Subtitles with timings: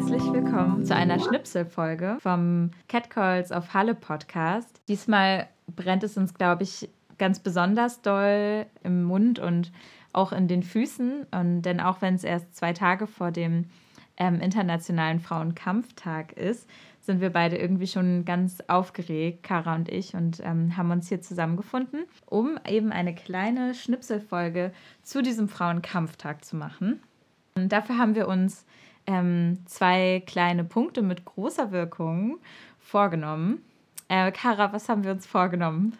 [0.00, 4.80] Herzlich willkommen zu einer Schnipselfolge vom Catcalls auf Halle Podcast.
[4.88, 6.88] Diesmal brennt es uns, glaube ich,
[7.18, 9.70] ganz besonders doll im Mund und
[10.14, 11.26] auch in den Füßen.
[11.30, 13.66] Und denn auch wenn es erst zwei Tage vor dem
[14.16, 16.66] ähm, Internationalen Frauenkampftag ist,
[17.02, 21.20] sind wir beide irgendwie schon ganz aufgeregt, Kara und ich, und ähm, haben uns hier
[21.20, 27.02] zusammengefunden, um eben eine kleine Schnipselfolge zu diesem Frauenkampftag zu machen.
[27.54, 28.64] Und dafür haben wir uns
[29.10, 32.38] ähm, zwei kleine Punkte mit großer Wirkung
[32.78, 33.62] vorgenommen.
[34.08, 35.96] Äh, was haben wir uns vorgenommen?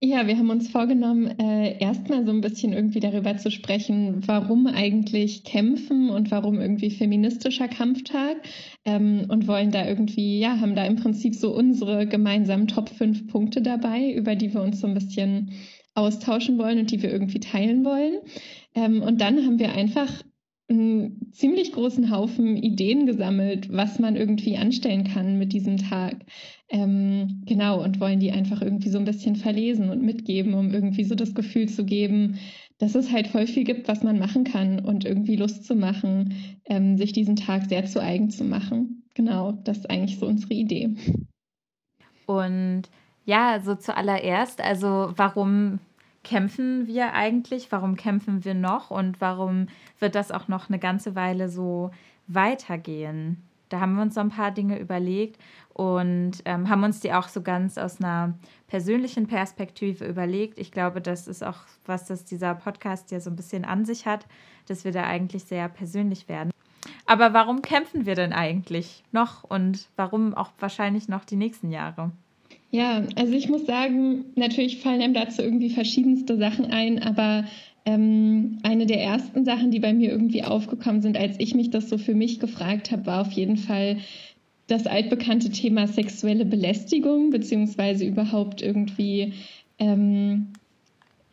[0.00, 4.66] Ja, wir haben uns vorgenommen, äh, erstmal so ein bisschen irgendwie darüber zu sprechen, warum
[4.66, 8.36] eigentlich kämpfen und warum irgendwie feministischer Kampftag
[8.84, 13.28] ähm, und wollen da irgendwie, ja, haben da im Prinzip so unsere gemeinsamen Top 5
[13.28, 15.52] Punkte dabei, über die wir uns so ein bisschen
[15.94, 18.18] austauschen wollen und die wir irgendwie teilen wollen.
[18.74, 20.10] Ähm, und dann haben wir einfach
[20.68, 26.16] einen ziemlich großen Haufen Ideen gesammelt, was man irgendwie anstellen kann mit diesem Tag.
[26.70, 31.04] Ähm, genau, und wollen die einfach irgendwie so ein bisschen verlesen und mitgeben, um irgendwie
[31.04, 32.38] so das Gefühl zu geben,
[32.78, 36.34] dass es halt voll viel gibt, was man machen kann und irgendwie Lust zu machen,
[36.64, 39.04] ähm, sich diesen Tag sehr zu eigen zu machen.
[39.14, 40.96] Genau, das ist eigentlich so unsere Idee.
[42.26, 42.84] Und
[43.26, 45.78] ja, so zuallererst, also warum
[46.24, 47.70] kämpfen wir eigentlich?
[47.70, 48.90] Warum kämpfen wir noch?
[48.90, 49.68] Und warum
[50.00, 51.90] wird das auch noch eine ganze Weile so
[52.26, 53.42] weitergehen?
[53.68, 55.40] Da haben wir uns so ein paar Dinge überlegt
[55.72, 58.34] und ähm, haben uns die auch so ganz aus einer
[58.68, 60.58] persönlichen Perspektive überlegt.
[60.58, 64.06] Ich glaube, das ist auch was, das dieser Podcast ja so ein bisschen an sich
[64.06, 64.26] hat,
[64.66, 66.50] dass wir da eigentlich sehr persönlich werden.
[67.06, 72.12] Aber warum kämpfen wir denn eigentlich noch und warum auch wahrscheinlich noch die nächsten Jahre?
[72.74, 77.44] Ja, also ich muss sagen, natürlich fallen einem dazu irgendwie verschiedenste Sachen ein, aber
[77.86, 81.88] ähm, eine der ersten Sachen, die bei mir irgendwie aufgekommen sind, als ich mich das
[81.88, 83.98] so für mich gefragt habe, war auf jeden Fall
[84.66, 89.34] das altbekannte Thema sexuelle Belästigung, beziehungsweise überhaupt irgendwie
[89.78, 90.48] ähm,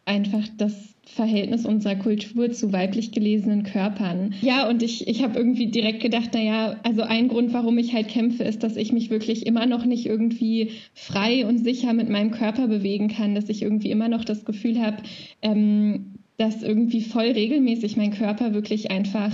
[0.06, 4.34] einfach das Verhältnis unserer Kultur zu weiblich gelesenen Körpern.
[4.41, 8.07] Ja, und ich, ich habe irgendwie direkt gedacht, naja, also ein Grund, warum ich halt
[8.07, 12.31] kämpfe, ist, dass ich mich wirklich immer noch nicht irgendwie frei und sicher mit meinem
[12.31, 14.97] Körper bewegen kann, dass ich irgendwie immer noch das Gefühl habe,
[15.41, 19.31] ähm, dass irgendwie voll regelmäßig mein Körper wirklich einfach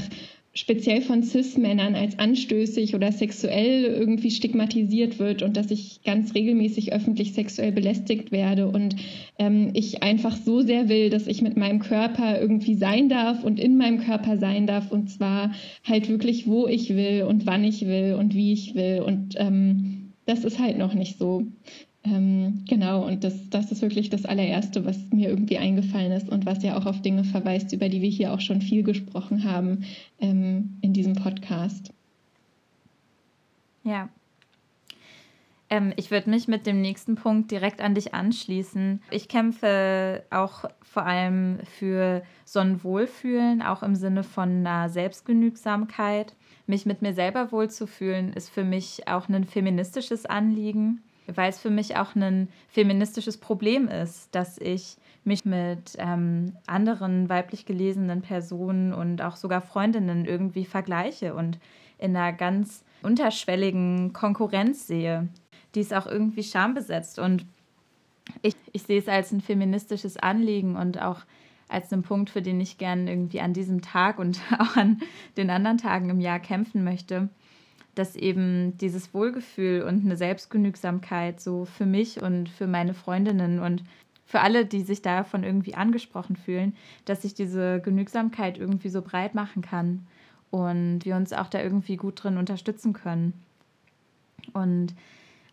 [0.58, 6.94] speziell von CIS-Männern als anstößig oder sexuell irgendwie stigmatisiert wird und dass ich ganz regelmäßig
[6.94, 8.68] öffentlich sexuell belästigt werde.
[8.68, 8.96] Und
[9.38, 13.60] ähm, ich einfach so sehr will, dass ich mit meinem Körper irgendwie sein darf und
[13.60, 14.92] in meinem Körper sein darf.
[14.92, 15.54] Und zwar
[15.84, 19.04] halt wirklich, wo ich will und wann ich will und wie ich will.
[19.06, 21.44] Und ähm, das ist halt noch nicht so.
[22.08, 26.46] Ähm, genau, und das, das ist wirklich das allererste, was mir irgendwie eingefallen ist und
[26.46, 29.84] was ja auch auf Dinge verweist, über die wir hier auch schon viel gesprochen haben
[30.20, 31.92] ähm, in diesem Podcast.
[33.84, 34.08] Ja.
[35.70, 39.02] Ähm, ich würde mich mit dem nächsten Punkt direkt an dich anschließen.
[39.12, 46.36] Ich kämpfe auch vor allem für so ein Wohlfühlen, auch im Sinne von einer Selbstgenügsamkeit.
[46.68, 51.02] Mich mit mir selber wohlzufühlen, ist für mich auch ein feministisches Anliegen
[51.36, 57.30] weil es für mich auch ein feministisches Problem ist, dass ich mich mit ähm, anderen
[57.30, 61.60] weiblich gelesenen Personen und auch sogar Freundinnen irgendwie vergleiche und
[62.00, 65.28] in einer ganz unterschwelligen Konkurrenz sehe.
[65.76, 67.20] Die ist auch irgendwie schambesetzt.
[67.20, 67.46] Und
[68.42, 71.22] ich, ich sehe es als ein feministisches Anliegen und auch
[71.68, 75.02] als einen Punkt, für den ich gerne irgendwie an diesem Tag und auch an
[75.36, 77.30] den anderen Tagen im Jahr kämpfen möchte
[77.98, 83.84] dass eben dieses Wohlgefühl und eine Selbstgenügsamkeit so für mich und für meine Freundinnen und
[84.26, 86.76] für alle, die sich davon irgendwie angesprochen fühlen,
[87.06, 90.06] dass ich diese Genügsamkeit irgendwie so breit machen kann
[90.52, 93.34] und wir uns auch da irgendwie gut drin unterstützen können.
[94.54, 94.94] Und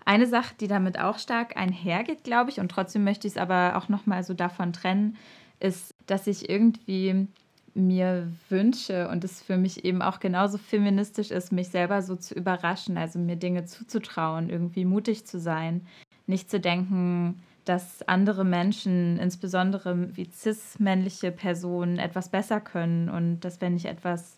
[0.05, 3.76] eine Sache, die damit auch stark einhergeht, glaube ich, und trotzdem möchte ich es aber
[3.76, 5.17] auch nochmal so davon trennen,
[5.61, 7.29] ist, dass ich irgendwie
[7.75, 12.35] mir wünsche und es für mich eben auch genauso feministisch ist, mich selber so zu
[12.35, 15.87] überraschen, also mir Dinge zuzutrauen, irgendwie mutig zu sein,
[16.26, 23.61] nicht zu denken, dass andere Menschen, insbesondere wie cis-männliche Personen, etwas besser können und dass
[23.61, 24.37] wenn ich etwas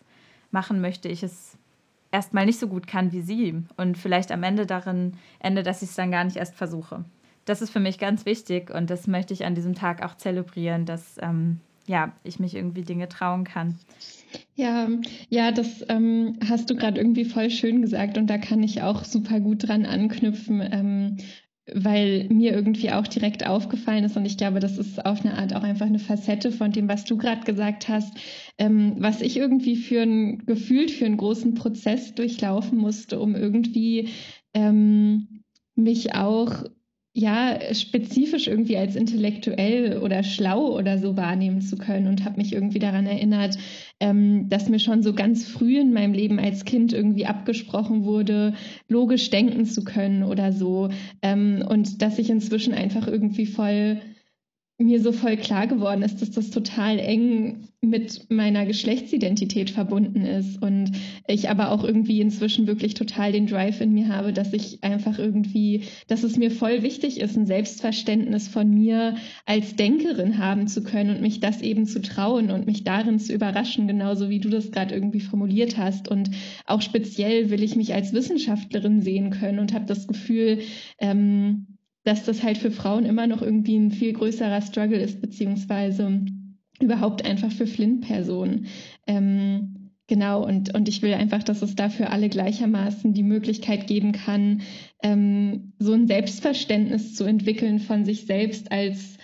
[0.51, 1.57] machen möchte, ich es
[2.11, 5.89] erstmal nicht so gut kann wie sie und vielleicht am Ende darin ende, dass ich
[5.89, 7.03] es dann gar nicht erst versuche.
[7.45, 10.85] Das ist für mich ganz wichtig und das möchte ich an diesem Tag auch zelebrieren,
[10.85, 13.79] dass ähm, ja, ich mich irgendwie Dinge trauen kann.
[14.55, 14.87] Ja,
[15.29, 19.03] ja, das ähm, hast du gerade irgendwie voll schön gesagt und da kann ich auch
[19.03, 20.61] super gut dran anknüpfen.
[20.61, 21.17] Ähm,
[21.73, 25.53] weil mir irgendwie auch direkt aufgefallen ist und ich glaube, das ist auf eine Art
[25.53, 28.13] auch einfach eine Facette von dem, was du gerade gesagt hast,
[28.57, 34.09] ähm, was ich irgendwie für ein gefühlt für einen großen Prozess durchlaufen musste, um irgendwie
[34.53, 35.43] ähm,
[35.75, 36.63] mich auch
[37.17, 42.53] ja, spezifisch irgendwie als intellektuell oder schlau oder so wahrnehmen zu können und habe mich
[42.53, 43.57] irgendwie daran erinnert,
[43.99, 48.53] ähm, dass mir schon so ganz früh in meinem Leben als Kind irgendwie abgesprochen wurde,
[48.87, 50.89] logisch denken zu können oder so.
[51.23, 53.99] Ähm, und dass ich inzwischen einfach irgendwie voll
[54.79, 60.61] mir so voll klar geworden ist, dass das total eng mit meiner Geschlechtsidentität verbunden ist
[60.61, 60.91] und
[61.27, 65.17] ich aber auch irgendwie inzwischen wirklich total den Drive in mir habe, dass ich einfach
[65.17, 69.15] irgendwie, dass es mir voll wichtig ist, ein Selbstverständnis von mir
[69.45, 73.33] als Denkerin haben zu können und mich das eben zu trauen und mich darin zu
[73.33, 76.07] überraschen, genauso wie du das gerade irgendwie formuliert hast.
[76.07, 76.29] Und
[76.65, 80.59] auch speziell will ich mich als Wissenschaftlerin sehen können und habe das Gefühl,
[80.99, 81.76] ähm,
[82.07, 86.21] dass das halt für Frauen immer noch irgendwie ein viel größerer Struggle ist, beziehungsweise
[86.79, 88.67] überhaupt einfach für Flint-Personen.
[89.07, 94.13] Ähm, genau, und, und ich will einfach, dass es dafür alle gleichermaßen die Möglichkeit geben
[94.13, 94.61] kann,
[95.03, 99.17] ähm, so ein Selbstverständnis zu entwickeln von sich selbst als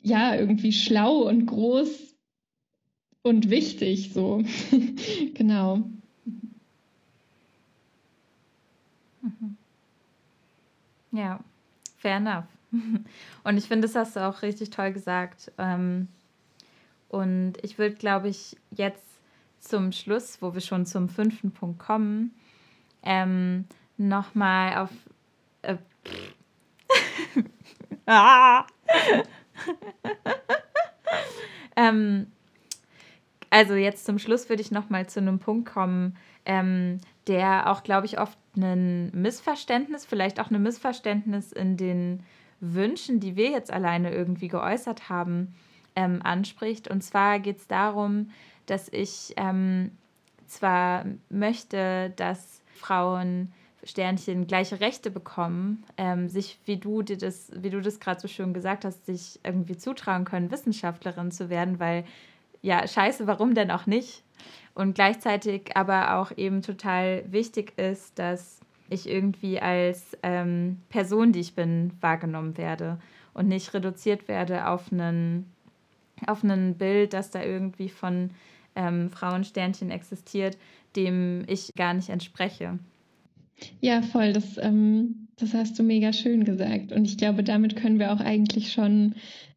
[0.00, 2.14] ja, irgendwie schlau und groß
[3.22, 4.40] und wichtig, so.
[5.34, 5.78] genau.
[9.20, 9.56] Mhm.
[11.10, 11.40] Ja.
[12.04, 12.44] Fair enough.
[13.44, 15.50] Und ich finde, das hast du auch richtig toll gesagt.
[15.56, 16.08] Ähm,
[17.08, 19.06] und ich würde, glaube ich, jetzt
[19.60, 22.34] zum Schluss, wo wir schon zum fünften Punkt kommen,
[23.02, 23.64] ähm,
[23.96, 24.90] nochmal auf.
[25.62, 25.76] Äh,
[28.06, 28.66] ah!
[31.76, 32.26] ähm,
[33.48, 38.06] also jetzt zum Schluss würde ich nochmal zu einem Punkt kommen, ähm, der auch, glaube
[38.06, 42.22] ich, oft ein Missverständnis, vielleicht auch ein Missverständnis in den
[42.60, 45.54] Wünschen, die wir jetzt alleine irgendwie geäußert haben,
[45.96, 46.88] ähm, anspricht.
[46.88, 48.30] Und zwar geht es darum,
[48.66, 49.92] dass ich ähm,
[50.46, 53.52] zwar möchte, dass Frauen
[53.84, 58.28] Sternchen gleiche Rechte bekommen, ähm, sich, wie du dir das, wie du das gerade so
[58.28, 62.04] schön gesagt hast, sich irgendwie zutrauen können, Wissenschaftlerin zu werden, weil
[62.64, 64.22] ja, scheiße, warum denn auch nicht?
[64.74, 68.58] Und gleichzeitig aber auch eben total wichtig ist, dass
[68.88, 72.98] ich irgendwie als ähm, Person, die ich bin, wahrgenommen werde
[73.34, 75.52] und nicht reduziert werde auf einen,
[76.26, 78.30] auf ein Bild, das da irgendwie von
[78.74, 80.56] ähm, Frauensternchen existiert,
[80.96, 82.78] dem ich gar nicht entspreche.
[83.80, 84.32] Ja, voll.
[84.32, 86.92] Das, ähm, das hast du mega schön gesagt.
[86.92, 89.14] Und ich glaube, damit können wir auch eigentlich schon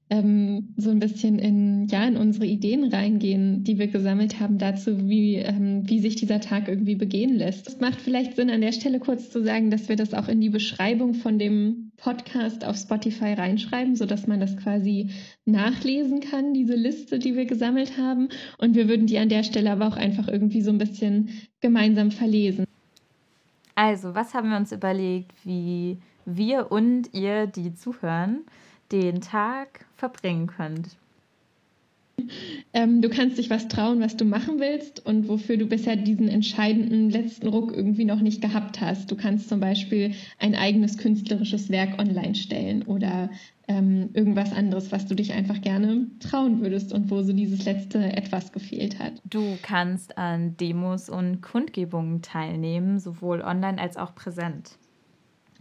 [0.09, 5.09] ähm, so ein bisschen in, ja, in unsere Ideen reingehen, die wir gesammelt haben dazu,
[5.09, 7.67] wie, ähm, wie sich dieser Tag irgendwie begehen lässt.
[7.67, 10.39] Es macht vielleicht Sinn, an der Stelle kurz zu sagen, dass wir das auch in
[10.39, 15.09] die Beschreibung von dem Podcast auf Spotify reinschreiben, sodass man das quasi
[15.45, 18.29] nachlesen kann, diese Liste, die wir gesammelt haben.
[18.57, 22.11] Und wir würden die an der Stelle aber auch einfach irgendwie so ein bisschen gemeinsam
[22.11, 22.65] verlesen.
[23.75, 28.39] Also, was haben wir uns überlegt, wie wir und ihr, die zuhören,
[28.91, 30.97] den Tag verbringen könnt?
[32.73, 36.27] Ähm, du kannst dich was trauen, was du machen willst und wofür du bisher diesen
[36.27, 39.11] entscheidenden letzten Ruck irgendwie noch nicht gehabt hast.
[39.11, 43.29] Du kannst zum Beispiel ein eigenes künstlerisches Werk online stellen oder
[43.67, 47.99] ähm, irgendwas anderes, was du dich einfach gerne trauen würdest und wo so dieses letzte
[47.99, 49.13] etwas gefehlt hat.
[49.25, 54.77] Du kannst an Demos und Kundgebungen teilnehmen, sowohl online als auch präsent.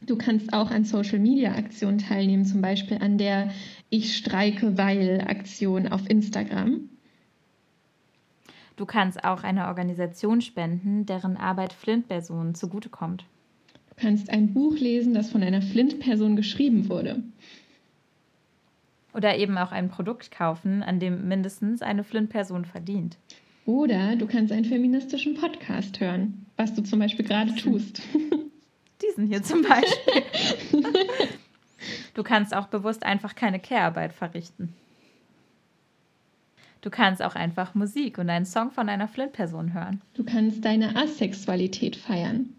[0.03, 3.51] Du kannst auch an Social-Media-Aktionen teilnehmen, zum Beispiel an der
[3.89, 6.89] Ich streike weil Aktion auf Instagram.
[8.77, 13.25] Du kannst auch einer Organisation spenden, deren Arbeit Flint-Personen zugutekommt.
[13.89, 17.23] Du kannst ein Buch lesen, das von einer Flint-Person geschrieben wurde.
[19.15, 23.17] Oder eben auch ein Produkt kaufen, an dem mindestens eine Flint-Person verdient.
[23.65, 28.03] Oder du kannst einen feministischen Podcast hören, was du zum Beispiel gerade tust.
[29.17, 30.23] Diesen hier zum Beispiel.
[32.15, 34.75] du kannst auch bewusst einfach keine Care-Arbeit verrichten.
[36.83, 40.03] Du kannst auch einfach Musik und einen Song von einer Flint-Person hören.
[40.15, 42.51] Du kannst deine Asexualität feiern.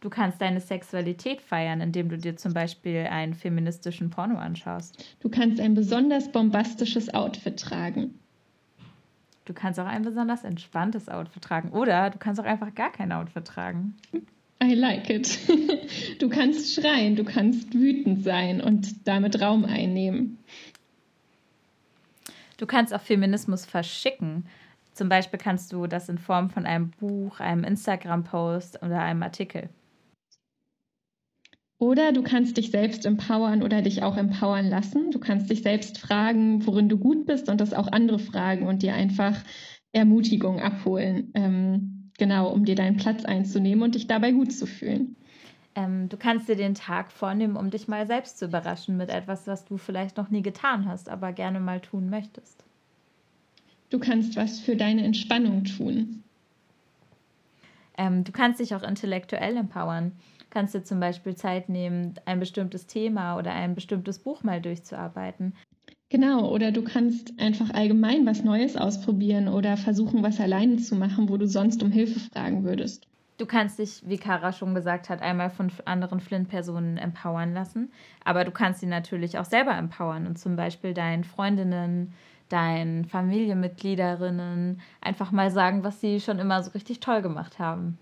[0.00, 5.16] Du kannst deine Sexualität feiern, indem du dir zum Beispiel einen feministischen Porno anschaust.
[5.20, 8.18] Du kannst ein besonders bombastisches Outfit tragen.
[9.44, 11.68] Du kannst auch ein besonders entspanntes Outfit tragen.
[11.70, 13.96] Oder du kannst auch einfach gar kein Outfit tragen.
[14.62, 15.38] I like it.
[16.18, 20.38] Du kannst schreien, du kannst wütend sein und damit Raum einnehmen.
[22.58, 24.46] Du kannst auch Feminismus verschicken.
[24.92, 29.68] Zum Beispiel kannst du das in Form von einem Buch, einem Instagram-Post oder einem Artikel.
[31.78, 35.10] Oder du kannst dich selbst empowern oder dich auch empowern lassen.
[35.10, 38.82] Du kannst dich selbst fragen, worin du gut bist und das auch andere fragen und
[38.82, 39.42] dir einfach
[39.92, 41.32] Ermutigung abholen.
[41.34, 45.16] Ähm, genau, um dir deinen Platz einzunehmen und dich dabei gut zu fühlen.
[45.74, 49.46] Ähm, du kannst dir den Tag vornehmen, um dich mal selbst zu überraschen mit etwas,
[49.46, 52.62] was du vielleicht noch nie getan hast, aber gerne mal tun möchtest.
[53.88, 56.22] Du kannst was für deine Entspannung tun.
[57.96, 60.12] Ähm, du kannst dich auch intellektuell empowern.
[60.38, 64.60] Du kannst dir zum Beispiel Zeit nehmen, ein bestimmtes Thema oder ein bestimmtes Buch mal
[64.60, 65.54] durchzuarbeiten.
[66.12, 71.30] Genau, oder du kannst einfach allgemein was Neues ausprobieren oder versuchen, was alleine zu machen,
[71.30, 73.06] wo du sonst um Hilfe fragen würdest.
[73.38, 77.90] Du kannst dich, wie Kara schon gesagt hat, einmal von anderen Flint-Personen empowern lassen,
[78.26, 82.12] aber du kannst sie natürlich auch selber empowern und zum Beispiel deinen Freundinnen,
[82.50, 87.96] deinen Familienmitgliederinnen einfach mal sagen, was sie schon immer so richtig toll gemacht haben.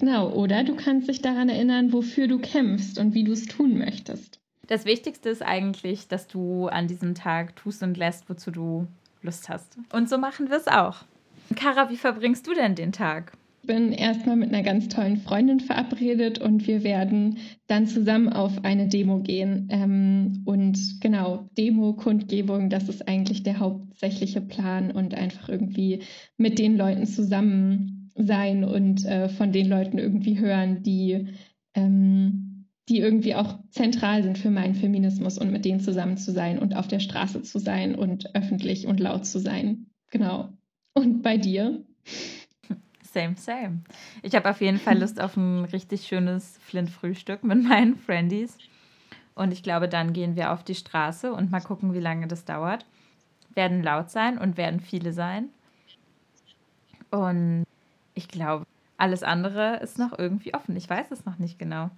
[0.00, 3.78] Genau, oder du kannst dich daran erinnern, wofür du kämpfst und wie du es tun
[3.78, 4.41] möchtest.
[4.72, 8.86] Das Wichtigste ist eigentlich, dass du an diesem Tag tust und lässt, wozu du
[9.20, 9.76] Lust hast.
[9.92, 11.04] Und so machen wir es auch.
[11.54, 13.32] Kara, wie verbringst du denn den Tag?
[13.60, 17.36] Ich bin erstmal mit einer ganz tollen Freundin verabredet und wir werden
[17.66, 19.68] dann zusammen auf eine Demo gehen.
[19.70, 26.00] Ähm, und genau, Demo, Kundgebung, das ist eigentlich der hauptsächliche Plan und einfach irgendwie
[26.38, 31.28] mit den Leuten zusammen sein und äh, von den Leuten irgendwie hören, die,
[31.74, 32.51] ähm,
[32.92, 36.76] die irgendwie auch zentral sind für meinen Feminismus und mit denen zusammen zu sein und
[36.76, 39.86] auf der Straße zu sein und öffentlich und laut zu sein.
[40.10, 40.50] Genau.
[40.92, 41.82] Und bei dir?
[43.00, 43.80] Same, same.
[44.22, 48.58] Ich habe auf jeden Fall Lust auf ein richtig schönes Flint-Frühstück mit meinen Friendies.
[49.34, 52.44] Und ich glaube, dann gehen wir auf die Straße und mal gucken, wie lange das
[52.44, 52.84] dauert.
[53.54, 55.48] Werden laut sein und werden viele sein.
[57.10, 57.64] Und
[58.12, 58.66] ich glaube,
[58.98, 60.76] alles andere ist noch irgendwie offen.
[60.76, 61.90] Ich weiß es noch nicht genau.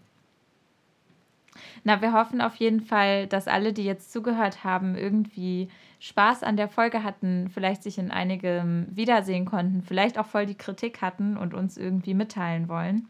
[1.85, 5.69] Na, wir hoffen auf jeden Fall, dass alle, die jetzt zugehört haben, irgendwie
[6.01, 10.57] Spaß an der Folge hatten, vielleicht sich in einigem wiedersehen konnten, vielleicht auch voll die
[10.57, 13.09] Kritik hatten und uns irgendwie mitteilen wollen.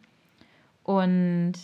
[0.84, 1.54] Und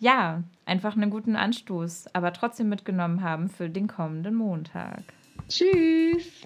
[0.00, 5.02] ja, einfach einen guten Anstoß, aber trotzdem mitgenommen haben für den kommenden Montag.
[5.48, 6.42] Tschüss!